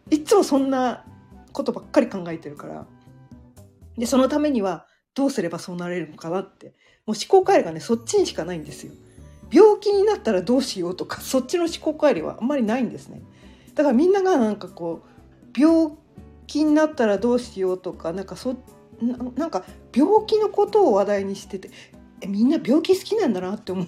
[0.10, 1.06] いつもそんな
[1.54, 2.86] ことばっかり考えてるから
[3.98, 6.74] でそのためにはどうすればそうなれるのかなって
[7.06, 8.94] もう思考回路がねそっちにしかないんですよ。
[9.52, 13.22] 病気になったらどうしようとかそっちの思考回路はあんまりないんですね。
[13.76, 15.92] だからみんながなんかこう病
[16.48, 18.56] 気になったらどうしようとかなんかそ
[19.02, 21.70] ななんか病気のことを話題にしてて
[22.22, 23.88] えみんな病気好きなんだなって思う。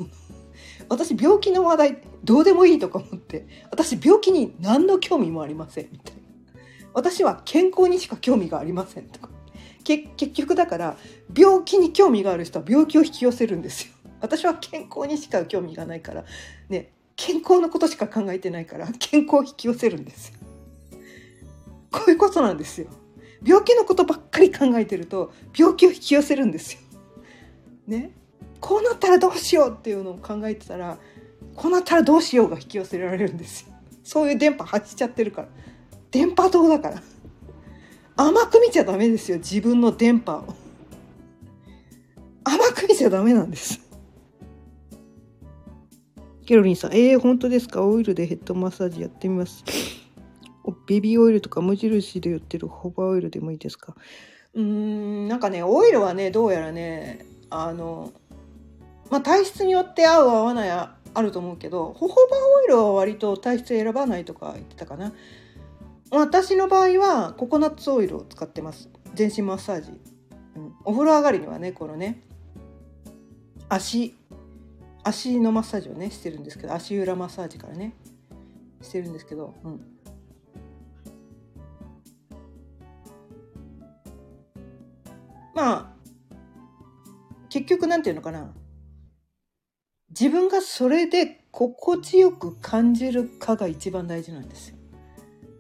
[0.90, 6.22] 私病気の話題どうでもいいとか思って私病気に何の興味もありませんみたいな
[6.94, 9.30] 私は健康にしか興味がありませんとか
[9.84, 10.98] 結局だから
[11.36, 13.94] 病気に興味がある人は病気を引き寄せるんですよ。
[14.22, 16.24] 私は健康にしか興味がないから
[16.70, 20.36] ね健康のことしか考えてないから健康を引き寄せるんですよ。
[21.92, 22.88] こういうことなんですよ。
[23.44, 26.80] 病気のことばっかり考えてると病気を引き寄せるんですよ。
[27.88, 28.12] ね。
[28.66, 30.98] こうなったらどうしようっていうのを考えてたら
[31.54, 33.74] こうなったらどうしようが引き寄せられるんですよ。
[34.06, 35.50] そういう電波発しちゃってるから。
[36.12, 37.04] 電波塔だから。
[38.16, 40.56] 甘く見ちゃダメですよ自分の電波を
[42.46, 43.82] 甘く見ちゃダメなんです
[46.46, 47.84] ケロリンさん、えー、本当ですか？
[47.84, 49.64] オイルでヘッドマッサージやってみます。
[50.88, 53.96] ベビーオイルとか無印で売ってるホバーオイルでもいいですか？
[54.54, 58.12] うーん、なんかね、オイルはね、どうやらね、あの、
[59.10, 65.14] まあ、体質によって合う合わないあると思うけど、ホホバオイルは割と体質選ばないとか言ってたかな。
[66.10, 68.90] 私の場合はココナッツオイルを使ってます。
[69.16, 69.92] 全身マッサージ、
[70.56, 72.24] うん、お風呂上がりにはねこのね
[73.70, 74.16] 足
[75.04, 77.96] 足のマッサージをねしてるんですけど足裏マッサージからね
[78.82, 79.86] してるんですけど、うん、
[85.54, 85.94] まあ
[87.50, 88.54] 結局なんていうのかな。
[90.20, 94.78] 自分がそれで心地よく感じるかが一番大事なんですよ。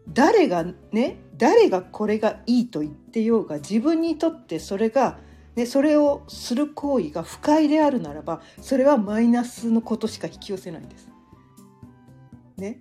[0.07, 5.17] 誰がね誰がこれがいいと言ってようが自分にとってそれが、
[5.55, 11.09] ね、それをする行為が不快であるならばそれはマイナスのことしか引き寄せないんです。
[12.57, 12.79] ね、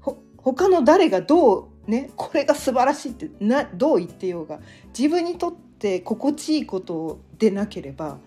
[0.00, 4.60] ほ他の誰がどうねこれが素晴らしいってなどう言ってようが
[4.96, 8.18] 自分にとって心地いいことでなければ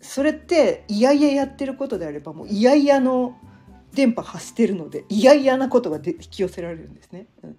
[0.00, 3.36] それっていやいややってることであればもういやいやの
[3.92, 7.58] 電波発してるので嫌々なことがで引き寄せられるんですね、うん、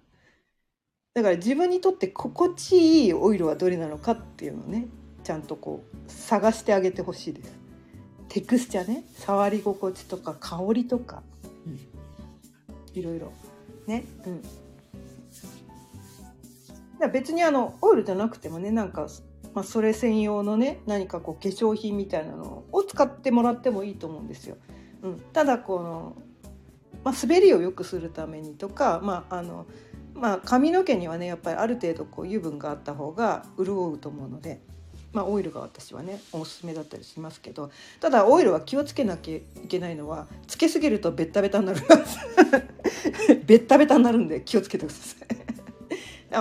[1.14, 4.86] だから自分にとって心地いいオイルはどれなのかっていうのをね
[5.22, 7.58] ちゃんとこう探してあげてほしいです。
[8.28, 11.22] テクスチャね触り心地とか香りとか、
[11.66, 11.78] うん、
[12.94, 13.32] いろいろ。
[13.86, 14.04] ね。
[17.00, 17.12] うん。
[17.12, 19.08] 別にあのオイルじゃなくてもねなんか、
[19.54, 24.56] まあ、それ専用のね何かこう化粧品みたいなのを使ってもらってもいいと思うんですよ。
[25.02, 26.16] うん、ただこの、
[27.04, 29.66] まあ、滑りを良くするためにとか、まああの
[30.14, 34.60] まあ、髪の毛にはねやっぱりある程度こう油分があった方が潤うと思うので。
[35.12, 41.80] まあ、オイルが私はねおすすめだったりしますけどただオイルは気をつけなきゃいけないのはつけすぎるとベッタベタになる
[43.44, 45.49] ベッタベタになるんで気をつけてください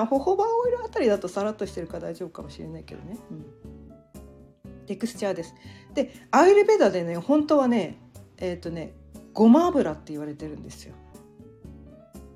[0.05, 5.55] ホホバーオイルあたりだとさらっとしてるから大丈夫かもしれないけどね、うん、テクスチャーです。
[5.93, 7.97] でアイルベダでね本当はね
[8.37, 8.93] えっ、ー、とね
[9.33, 10.93] ごま油って言われてるんですよ。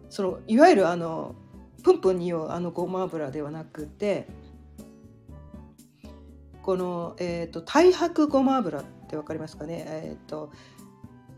[0.10, 1.36] そのいわゆるあの
[1.84, 4.28] プンプンにおうあのごま油ではなくて
[6.64, 10.52] この、えーと、太白ごま油って分かりますかね、えーと、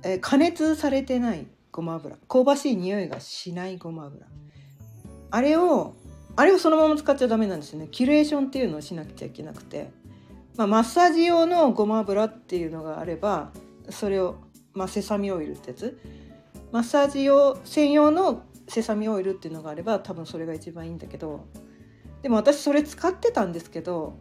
[0.04, 2.16] えー、加熱されてないごま油。
[2.30, 4.28] 香ばしい匂いがしないごま油。
[5.32, 5.96] あれを
[6.36, 7.88] あれをそのまま使っちゃダメなんですよね。
[7.90, 9.92] キュレーションっていうのをしなくちゃいけなくて、
[10.58, 13.52] まあ、マッサージ用のごま油っていうのがあれば
[13.90, 14.36] それを、
[14.74, 16.00] まあ、セサミオイルってやつ。
[16.72, 21.46] マッサージ用専用のセサミオイルっていうのがあれば多分それが一番いいんだけど。
[22.22, 24.18] でも私それ使ってたんですけど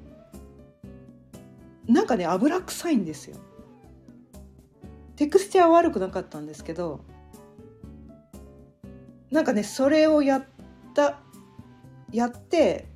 [1.87, 3.38] なんかね油臭いんですよ。
[5.16, 7.00] テクスチャー悪くなかったんですけど
[9.31, 10.44] なんかねそれをやっ
[10.92, 11.20] た
[12.14, 12.87] やって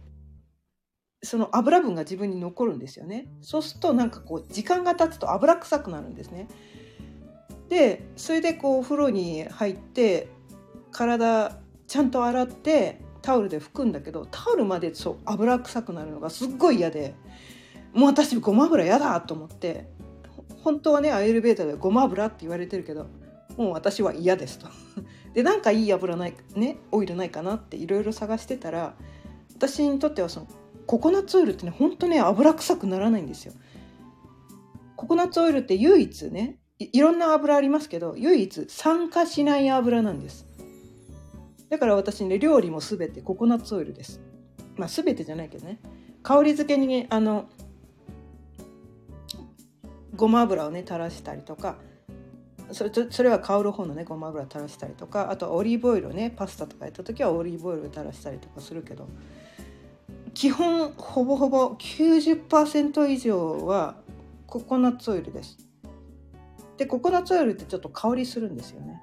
[1.23, 6.49] その油分が自分に残るんですよねそうするとなんかこう時間が経つと油臭くなるんですね
[7.69, 10.29] でそれでこうお風呂に入って
[10.93, 17.15] 体ちゃんと洗ってタオルで拭くんだけどタオルまでそう油臭くなるのがすっごい嫌で
[17.93, 19.89] もう私ごま油嫌だと思って
[20.63, 23.09] 本当はねアイルベータでごま油って言われてるけど
[23.57, 24.69] もう私は嫌ですと。
[25.35, 28.95] でなんかいい油ないねオイルないかなっていろいろ探してたら
[29.55, 30.47] 私にとってはその
[30.87, 33.53] ココナッツオイルってねほんとね油臭くならないんですよ。
[34.97, 40.47] ココナッツオイルって唯一ねいろんな油ありますけど唯一酸化しない油なんです。
[41.69, 44.21] だから私ね料理も全てココナッツオイルです。
[44.77, 45.81] まあ全てじゃないけどね。
[46.23, 47.49] 香り付けに、ね、あの
[50.17, 51.77] ごま油をね垂らしたりとか
[52.73, 59.09] それそれは香る方のねごま油垂らしたりとかあとはオリーブオイルをねパスタとかやった時はオリーブオイルを垂らしたりとかするけど
[60.35, 63.97] 基本ほぼほぼ90%以上は
[64.47, 65.59] ココナッツオイルです。
[66.77, 69.03] でココナッツオイルってちょっと香りするんですよね。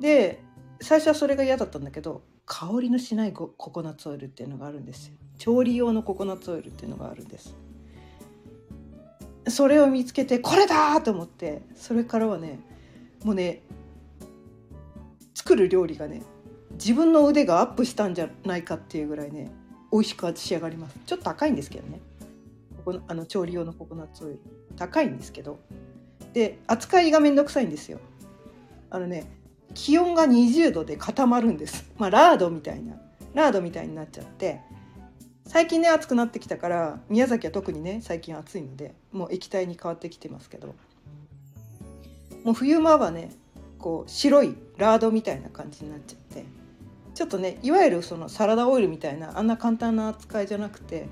[0.00, 0.42] で
[0.80, 5.14] 最初はそれが嫌だったんだけど香りのしないココナッツオイルっていうのがあるんですよ。
[5.38, 7.54] 調理用のココナッツオイルっていうのがあるんです。
[9.48, 12.58] それを見つけてこれだと思ってそれからはね
[13.24, 13.62] もうね
[15.34, 16.22] 作る料理がね
[16.72, 19.50] 自分の腕がアップしたんじゃないかっていうぐらいね
[19.92, 20.98] 美味しく仕上がります。
[21.06, 22.00] ちょっと高いんですけどね。
[22.84, 24.40] ここあの調理用のココナッツオイル。
[24.76, 25.58] 高いんですけど。
[26.32, 27.98] で扱いがめんどくさいんですよ。
[28.90, 29.26] あのね
[29.74, 31.90] 気温が20度で固まるんです。
[31.98, 32.96] まあラードみたいな。
[33.32, 34.60] ラードみたいになっちゃって。
[35.46, 40.74] 最近ね暑くなってきたから宮崎は特にね最近暑いのでもう液体に変わってきてますけど。
[42.46, 43.32] もう冬場はね
[43.76, 46.44] こう白いラードみたいな感じになっちゃって。
[47.12, 51.08] ちょっとねいわゆるそのサラダオイルみたいなあんな簡単な扱いじゃなくて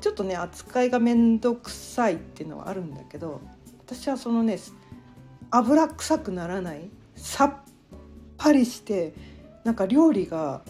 [0.00, 3.42] ちょっとね扱いが面倒くさいっていうのはあるんだけど
[3.86, 4.58] 私はそのね
[5.50, 7.54] 油臭くならないさっ
[8.38, 9.12] ぱりして
[9.64, 10.62] なんか料理が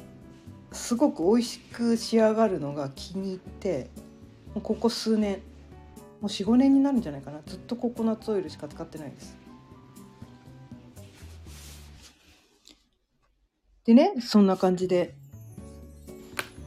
[0.73, 3.91] すごく美味しく仕上がるのが気に入って
[4.63, 5.41] ここ数年
[6.21, 7.41] もう45年になるんじゃないかな。
[7.47, 9.37] ずっとココナッツオイルしか使ってないです。
[13.85, 15.15] でねそんな感じで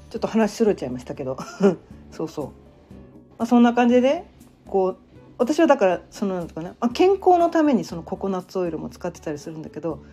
[0.09, 1.37] ちょっと話それちゃいましたけど。
[2.11, 2.51] そうそう、ま
[3.39, 4.25] あ、そんな感じで
[4.67, 4.97] こう
[5.37, 10.03] 私はだからそのなんとかな、まあ、健康のためにそのココナッツオイルも使ってたりするんだけど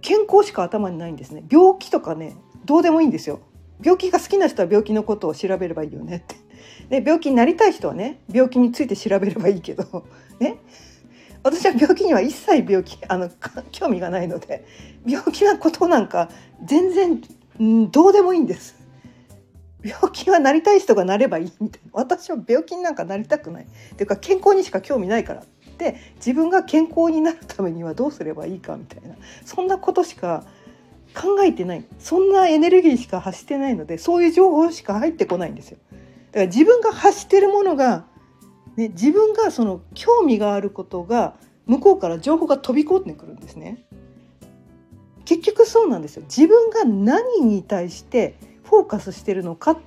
[0.00, 1.44] 健康しか頭にないんですね。
[1.50, 3.40] 病気とかねどうでもいいんですよ。
[3.82, 6.36] 病気が好きな人は病気のことを調べればいいよねって。
[7.00, 10.06] で 病気になりたい人はね病気について調べればいいけど。
[10.40, 10.58] ね。
[11.42, 13.28] 私は病気には一切病気あの
[13.70, 14.64] 興味がないので
[15.06, 16.30] 病気なことなんか
[16.64, 17.22] 全然、
[17.60, 18.82] うん、どうでもいいんです。
[19.82, 21.90] 病気はなりたい人がなればいいみたいな。
[21.92, 23.64] 私は病気になんかなりたくない。
[23.64, 25.44] っていうか健康にしか興味ないからっ
[25.76, 29.14] て自分が健康になるためにはどうすればいいかみたいな。
[29.44, 30.44] そんなことしか
[31.14, 35.78] 考えてないそんなエネルギーしか発してないのでそういう情報しか入ってこないんですよ。
[35.90, 35.96] だ
[36.32, 38.06] から自分が発してるものが、
[38.76, 41.34] ね、自分がその興味があることが
[41.66, 43.86] 向こうから情報が飛び込んでくるんですね。
[45.24, 48.34] 結局そうなんですよ自分が何に対して
[48.64, 49.78] フォーカスしてるのか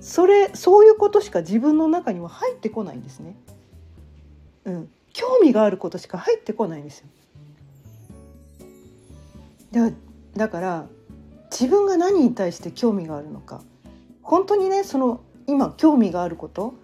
[0.00, 3.36] それそういうことしか自分の中には入ってこないんですね。
[4.64, 7.06] うん、興味があることしか入ってこないんですよ。
[9.72, 9.90] だ
[10.36, 10.86] だから
[11.50, 13.62] 自分が何に対して興味があるのか
[14.22, 16.74] 本当にねその今興味があること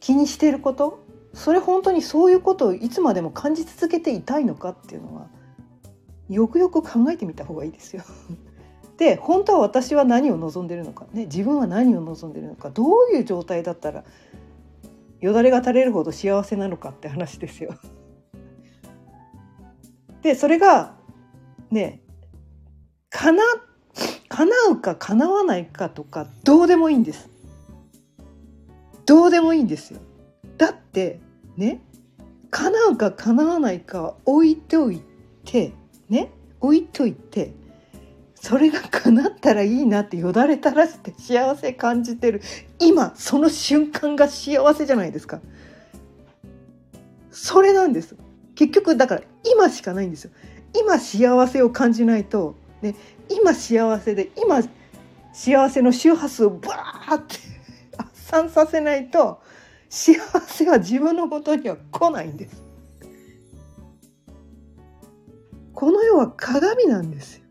[0.00, 5.26] 気にしていることそれ本当にそういうことをいつまでも感じ続けていたいのかっていうのは
[6.28, 8.02] よくよく考えてみた方がいいですよ。
[8.96, 14.04] で本当は私は何を望んでるのか、ね、自分は何を望んでるのかどういう状態だったら
[15.20, 17.74] よだれが垂れるほど幸せなのかって話ですよ。
[20.22, 20.94] でそれが
[21.74, 22.00] ね
[23.10, 23.42] かな
[24.28, 27.28] 叶うか叶わないかとかどうでもいいんです。
[29.06, 30.00] どうでもいいんですよ。
[30.56, 31.20] だって
[31.56, 31.80] ね
[32.50, 35.02] 叶うか叶わないかは置いておい
[35.44, 35.72] て
[36.08, 37.52] ね置いといて
[38.34, 42.40] それが叶ったらいいなってよだれ垂らして幸せ感じてる
[42.78, 45.40] 今その瞬間が幸せじゃないですか
[47.30, 48.16] それなんです
[48.54, 50.30] 結局だから今しかないんですよ
[50.74, 52.94] 今幸せを感じないと、ね、
[53.28, 54.60] 今幸せで今
[55.32, 57.36] 幸せの周波数をバーって
[57.96, 59.40] 発散させないと
[59.88, 62.62] 幸せは自分のことには来ないんです。
[65.72, 67.44] この世は鏡なんですよ。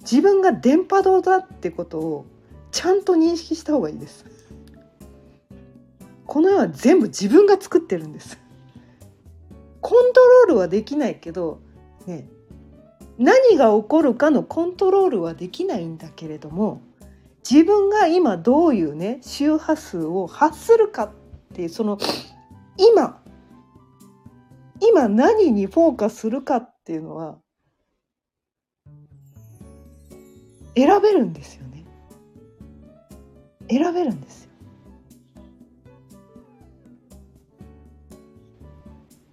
[0.00, 2.26] 自分が電波塔だってことを
[2.70, 4.26] ちゃんと認識した方がいいです。
[6.26, 8.41] この世は全部自分が作ってるんです。
[9.82, 11.60] コントロールはできないけど、
[12.06, 12.26] ね、
[13.18, 16.80] 何が起こるかのコントロールはできないんだけれども
[17.48, 21.10] 自分が今どういうね周波数を発するかっ
[21.54, 21.98] ていうその
[22.78, 23.20] 今
[24.80, 27.38] 今何にフォーカスするかっていうのは
[30.76, 31.84] 選べるんですよね。
[33.68, 34.41] 選べるんです。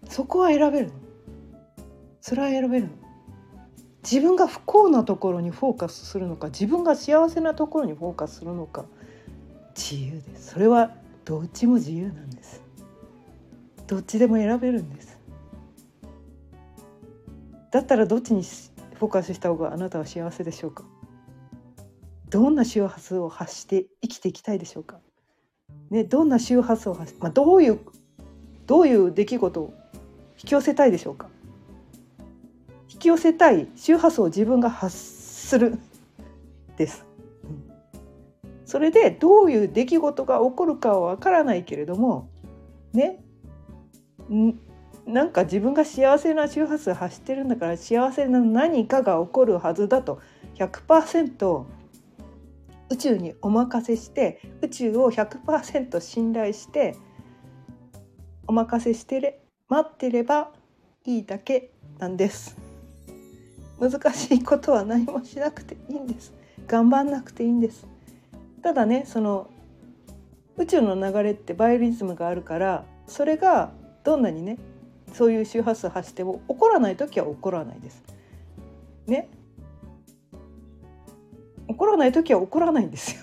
[0.10, 0.94] そこは選べるの？
[2.20, 2.90] それは選べるの？
[4.04, 8.86] 自分が不幸なところにフォーカスするのか自分が幸せなところにフォーカスするのか
[9.78, 10.52] 自由です。
[10.52, 10.96] それは
[11.26, 12.62] どっちも自由なんです。
[13.88, 15.18] どっちでも選べるんです。
[17.72, 18.44] だったらどっちに
[18.96, 20.84] フォーカスした方があなたは幸せでしょうか？
[22.30, 25.00] どんな周波数を発して生きていきたいでしょうか？
[25.90, 27.80] ね、どんな周波数を発し、まあ、どういう
[28.66, 29.74] どういう出来事を
[30.42, 31.30] 引き寄せたいでしょうか？
[32.90, 35.78] 引き寄せたい周波数を自分が発する
[36.78, 37.06] です。
[38.66, 42.30] それでどういう出来事が起こるかはわからないけれども
[42.94, 43.24] ね？
[45.06, 50.22] なんか自分が幸せな周波数発してるんだから幸せな何かが起こるはずだと
[50.56, 51.66] 100%
[52.92, 56.96] 宇宙にお任せして宇宙を100%信頼して
[58.46, 60.52] お任せして待ってれば
[61.06, 62.58] いいだけなんです
[63.80, 66.34] 難しいことは何もしなくていいんです
[66.68, 67.88] 頑張んなくていいんです
[68.62, 69.50] ただねその
[70.58, 73.72] 宇宙の流れってバイオリズムがあるからそれが
[74.04, 74.58] どんなにね
[75.14, 78.04] そういう周波数発しても起こらない時は起こらないです。
[79.08, 79.30] ね？
[81.68, 83.22] 起こらない時は起こらないんですよ。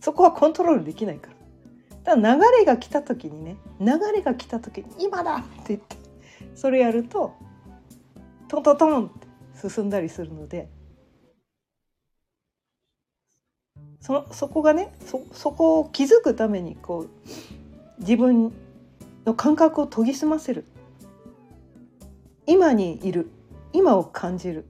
[0.00, 1.31] そこはコントロールできないから。
[2.04, 2.22] だ流
[2.58, 5.96] れが来た時にね流れが来た時に「今だ!」って言って
[6.54, 7.34] それやると
[8.48, 9.10] トントントンっ
[9.60, 10.68] て進んだりするので
[14.00, 17.10] そそこがねそそこを気づくためにこう
[18.00, 18.52] 自分
[19.24, 20.64] の感覚を研ぎ澄ませる。
[22.46, 23.30] 今にいる。
[23.72, 24.66] 今を感じる。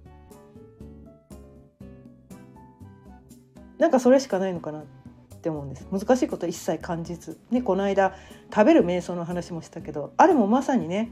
[3.78, 5.01] なんかそれしかないのかなって。
[5.42, 5.88] って思うんです。
[5.90, 8.14] 難しいこと一切感じず、ね、この間
[8.54, 11.10] 食べる瞑想の話もしたけどあれもまさにね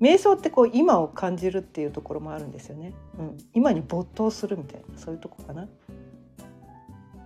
[0.00, 5.66] 瞑想ってこう今を感じるっていうところもあるんですよね、うん、今に没頭するみたいなそういうとこかな。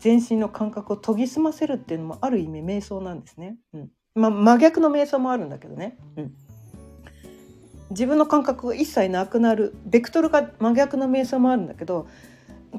[0.01, 3.91] 全身の感覚を研ぎ澄ませるっていうのもある意味瞑想なんですね、うん。
[4.15, 6.35] まあ、真逆の瞑想もあるんだけどね、うん、
[7.91, 12.07] 自分の感覚が一切なくなるベクトルが真逆の瞑想もあるんだけど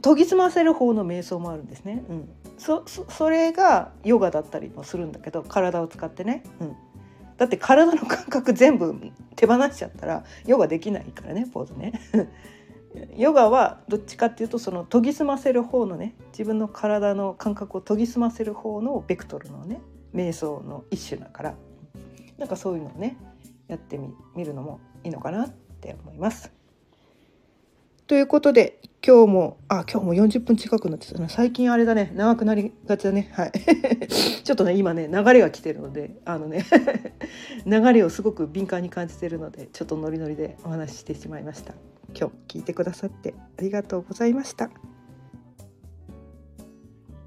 [0.01, 2.03] 研ぎ澄ませる方の瞑想もあるんですね。
[2.09, 6.75] うん、そそれがヨガだったりもするんだけど体を使ってね、うん、
[7.37, 8.95] だって体の感覚全部
[9.35, 11.93] 手放しちゃったらヨガできないからねポーズね。
[13.17, 19.81] ヨガはどっちかっていうとその研ぎ澄ませる方のね自分の体の感覚を研ぎ澄ませる方のベクトルのね
[20.13, 21.55] 瞑想の一種だから
[22.37, 23.17] なんかそういうのをね
[23.67, 23.99] やって
[24.35, 26.51] みるのもいいのかなって思います。
[28.07, 31.27] ということで今日もあ今日も40分近くなってたな。
[31.27, 32.11] 最近あれだね。
[32.15, 33.31] 長くなりがちだね。
[33.33, 33.51] はい。
[34.43, 36.65] ちょっとね今ね流れが来てるのであのね
[37.65, 41.73] 流れをすごく敏感に感じてるのでちょっとノリノリでお話ししてしまいました。
[42.15, 44.69] 今日聞いてくださってありがとうございました。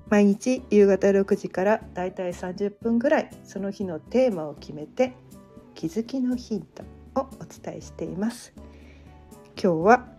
[0.09, 5.15] 毎日夕方6時からだいたい30分ぐらいその日のテーマを決めて
[5.75, 6.85] 気づきのヒント
[7.21, 8.53] をお伝えしています。
[9.61, 10.18] 今日は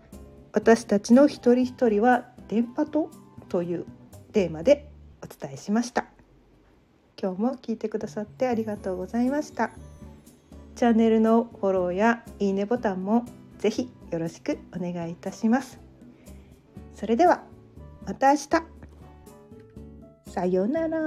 [0.51, 3.11] 私たちの一人一人は電波と
[3.49, 3.85] という
[4.31, 4.89] テーマで
[5.23, 6.05] お伝えしました。
[7.21, 9.71] 今日も聞いてくださってありがとうございました。
[10.75, 13.25] チャンネルのフォローやいいねボタンも
[13.57, 15.79] ぜひよろしくお願いいたします。
[16.95, 17.43] それでは
[18.05, 18.49] また明日。
[20.31, 20.99] さようなら。